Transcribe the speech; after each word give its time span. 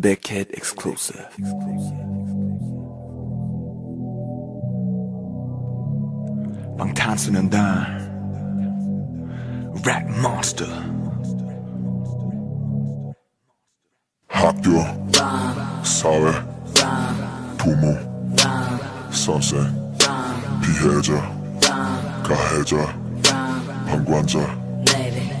Big 0.00 0.22
Kid 0.22 0.50
Exclusive. 0.52 1.24
방탄소년 6.76 7.48
단 7.48 8.12
Rap 9.86 10.08
Monster. 10.18 10.68
학교, 14.28 14.82
사회, 15.84 16.32
부모, 17.56 17.96
선생, 19.10 19.62
피해자, 20.60 21.14
가해자, 22.24 22.76
방관자, 23.86 24.40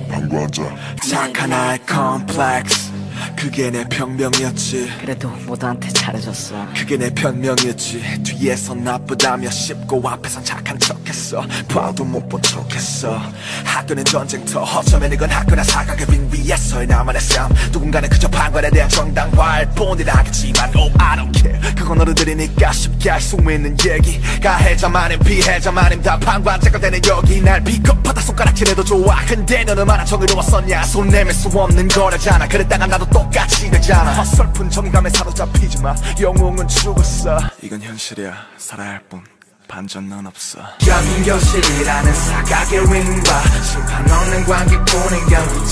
방관자. 0.08 0.62
착한 1.06 1.52
아이 1.52 1.78
컴플렉스 1.84 2.83
그게 3.44 3.70
내 3.70 3.84
병명이었지. 3.84 4.90
그래도 5.02 5.28
모두한테 5.46 5.90
잘해줬어. 5.90 6.66
그게 6.74 6.96
내 6.96 7.10
변명이었지. 7.12 8.22
뒤에서 8.22 8.74
나쁘다며 8.74 9.50
씹고 9.50 10.00
앞에선 10.08 10.42
착한 10.42 10.78
척했어. 10.78 11.42
봐도 11.68 12.04
못 12.04 12.26
본 12.26 12.40
척했어. 12.40 13.20
학교는 13.64 14.02
전쟁터. 14.06 14.62
어쩌면 14.62 15.12
이건 15.12 15.28
학교나 15.28 15.62
사각의 15.62 16.06
빙 16.06 16.26
위에서의 16.32 16.86
나만의 16.86 17.20
삶. 17.20 17.52
누군가는 17.70 18.08
그저 18.08 18.26
판관에 18.28 18.70
대한 18.70 18.88
정당화일 18.88 19.68
뿐이라 19.76 20.14
하겠지만 20.14 20.72
Oh 20.74 20.90
I 20.98 21.16
don't 21.18 21.36
care 21.38 21.53
그건 21.84 22.00
어른들이니까 22.00 22.72
쉽게 22.72 23.10
할 23.10 23.20
수 23.20 23.36
있는 23.36 23.76
얘기. 23.86 24.18
가해자만은 24.40 25.18
피해자만은 25.20 26.00
다 26.02 26.18
되는 26.78 26.98
여기. 27.06 27.40
날 27.42 27.62
비겁하다 27.62 28.20
손가락질해도 28.22 28.82
좋아. 28.84 29.16
근데 29.26 29.64
너는 29.64 29.80
얼마나 29.82 30.04
정의로웠었냐. 30.04 30.82
손 30.84 31.08
내밀 31.08 31.34
수 31.34 31.48
없는 31.48 31.88
거라잖아. 31.88 32.48
그랬다가 32.48 32.86
나도 32.86 33.04
똑같이 33.10 33.70
되잖아. 33.70 34.18
어설픈 34.20 34.70
정감에 34.70 35.10
사로잡히지 35.10 35.82
마. 35.82 35.94
영웅은 36.20 36.66
죽었어. 36.68 37.38
이건 37.60 37.82
현실이야. 37.82 38.32
살아야 38.56 38.90
할 38.92 39.00
뿐. 39.10 39.22
반전 39.68 40.08
넌 40.08 40.26
없어. 40.26 40.60
여긴 40.86 41.24
교실이라는 41.24 42.14
사각의 42.14 42.80
윙과 42.80 43.42
심판 43.62 44.10
없는 44.10 44.44
경기자 44.44 45.34
You 45.34 45.46
know 45.46 45.63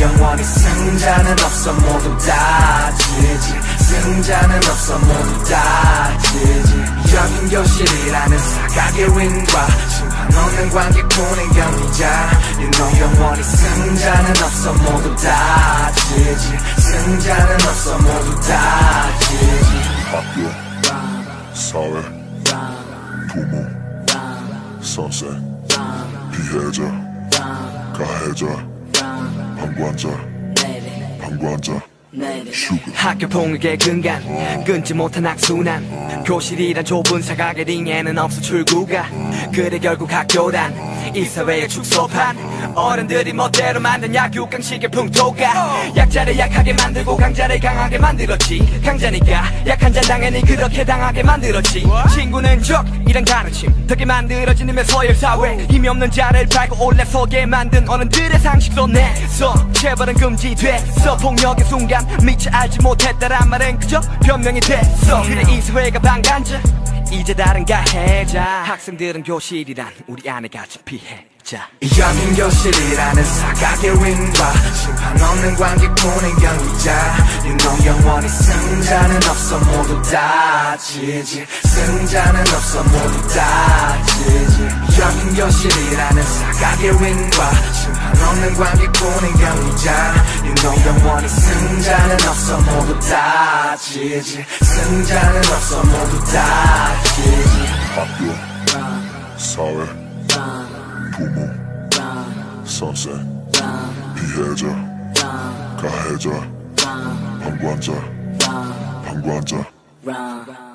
영원히 0.00 0.42
승자는 0.42 1.32
없어 1.32 1.72
모두 1.74 2.16
다 2.26 2.90
지지. 2.96 3.54
승자는 3.84 4.56
없어 4.56 4.98
모두 4.98 5.44
다 5.44 6.18
지지. 6.18 7.14
여긴 7.14 7.48
교실이라는 7.50 8.38
사각의 8.38 9.18
윙과 9.18 9.66
심판 9.88 10.34
없는 10.34 10.70
관객뿐인 10.70 11.50
경기자. 11.52 12.30
You 12.58 12.70
know 12.70 13.00
영원히 13.00 13.42
승자는 13.42 14.30
없어 14.42 14.72
모두 14.72 15.16
다 15.16 15.92
지지. 15.92 16.58
승자는 16.78 17.54
없어 17.56 17.98
모두 17.98 18.40
다 18.48 19.18
지지. 19.18 19.80
학교, 20.10 20.50
사회, 21.54 22.02
부모, 23.28 23.66
선생, 24.80 25.28
피해자, 26.32 26.82
가해자, 27.92 28.46
방관자, 29.80 30.08
방관자, 31.22 31.80
슈가. 32.52 32.82
학교 32.94 33.26
폭력의 33.26 33.78
근간 33.78 34.64
끊지 34.64 34.92
못한 34.92 35.24
악순환. 35.26 36.22
교실이란 36.24 36.84
좁은 36.84 37.22
사각의 37.22 37.64
링에는 37.64 38.18
없어 38.18 38.42
출구가. 38.42 39.08
그래 39.54 39.78
결국 39.78 40.12
학교란 40.12 40.74
이 41.16 41.24
사회의 41.24 41.66
축소판. 41.66 42.36
어른들이 42.74 43.32
멋대로 43.32 43.80
만든 43.80 44.14
약육강식의 44.14 44.90
풍토가. 44.90 45.96
약자를 45.96 46.38
약하게 46.38 46.74
만들고 46.74 47.16
강자를 47.16 47.58
강하게 47.58 47.98
만들었지. 47.98 48.82
강자니까 48.84 49.66
약한 49.66 49.90
자 49.94 50.02
당연히 50.02 50.42
그렇게 50.42 50.84
당하게 50.84 51.22
만들었지. 51.22 51.86
친구는 52.14 52.62
적 52.62 52.84
이란 53.10 53.24
가르침. 53.24 53.88
덕에 53.88 54.04
만들어진 54.04 54.68
힘의 54.68 54.84
서열사회. 54.84 55.66
힘이 55.68 55.88
없는 55.88 56.12
자를 56.12 56.46
밟고 56.46 56.86
올라서게 56.86 57.44
만든 57.44 57.88
어른들의 57.88 58.38
상식도 58.38 58.86
내서 58.86 59.72
체벌은 59.72 60.14
금지됐어. 60.14 61.16
폭력의 61.16 61.64
순간 61.64 62.06
미처 62.24 62.48
알지 62.52 62.78
못했다란 62.80 63.48
말은 63.48 63.80
그저 63.80 64.00
변명이 64.24 64.60
됐어. 64.60 65.22
그래 65.22 65.42
이 65.48 65.60
사회가 65.60 65.98
방관자. 65.98 66.60
이제 67.10 67.34
다른 67.34 67.64
가해자. 67.64 68.62
학생들은 68.64 69.24
교실이란 69.24 69.88
우리 70.06 70.30
안에 70.30 70.46
갇힌 70.46 70.80
피해자. 70.84 71.66
여긴 71.82 72.36
교실이라는 72.36 73.24
사각의 73.24 73.90
윙과 73.90 74.52
심판 74.72 75.20
없는 75.20 75.56
관객뿐인 75.56 76.36
경기자 76.36 76.99
승자는 78.30 79.16
없어 79.28 79.58
모두 79.58 80.02
다 80.10 80.76
지지. 80.78 81.44
승자는 81.64 82.40
없어 82.40 82.82
모두 82.84 83.28
다 83.34 84.02
지지. 84.04 84.68
여긴 85.00 85.34
교실이라는 85.34 86.22
사각의 86.22 86.90
윙과 86.92 87.50
심판 87.72 88.22
없는 88.28 88.54
관객뿐인 88.54 89.32
경기자 89.36 90.14
You 90.42 90.54
know 90.54 90.86
영원히 90.86 91.28
승자는 91.28 92.14
없어 92.28 92.60
모두 92.60 92.98
다 93.08 93.76
지지. 93.76 94.44
승자는 94.62 95.38
없어 95.38 95.82
모두 95.82 96.24
다 96.32 97.02
지지. 97.14 97.66
학교, 97.96 98.34
사회, 99.36 99.84
부모, 101.16 101.48
선생, 102.64 103.12
피해자, 104.14 104.66
가해자, 105.80 106.30
방관자, 107.42 107.92
방관자. 109.10 110.69